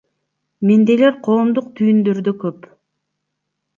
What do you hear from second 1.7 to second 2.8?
түйүндөрдө көп.